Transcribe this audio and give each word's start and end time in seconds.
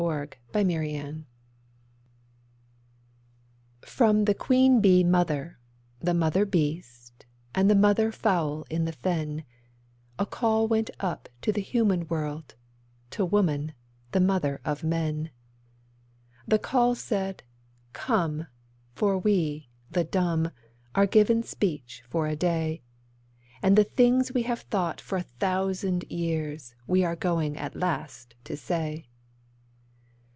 THE 0.01 0.29
CONVENTION 0.53 1.27
FROM 3.85 4.25
the 4.25 4.33
Queen 4.33 4.81
Bee 4.81 5.03
mother, 5.03 5.59
the 5.99 6.15
mother 6.15 6.43
Beast, 6.43 7.27
and 7.53 7.69
the 7.69 7.75
mother 7.75 8.11
Fowl 8.11 8.65
in 8.71 8.85
the 8.85 8.93
fen, 8.93 9.43
A 10.17 10.25
call 10.25 10.67
went 10.67 10.89
up 10.99 11.29
to 11.43 11.51
the 11.51 11.61
human 11.61 12.07
world, 12.07 12.55
to 13.11 13.23
Woman, 13.23 13.73
the 14.11 14.19
mother 14.19 14.59
of 14.65 14.83
men. 14.83 15.29
The 16.47 16.57
call 16.57 16.95
said, 16.95 17.43
'Come: 17.93 18.47
for 18.95 19.19
we, 19.19 19.69
the 19.91 20.03
dumb, 20.03 20.49
are 20.95 21.05
given 21.05 21.43
speech 21.43 22.03
for 22.09 22.25
a 22.27 22.35
day, 22.35 22.81
And 23.61 23.77
the 23.77 23.83
things 23.83 24.33
we 24.33 24.43
have 24.43 24.61
thought 24.61 24.99
for 24.99 25.19
a 25.19 25.29
thousand 25.39 26.05
years 26.09 26.73
we 26.87 27.03
are 27.05 27.15
going 27.15 27.55
at 27.55 27.75
last 27.75 28.33
to 28.45 28.57
say. 28.57 29.05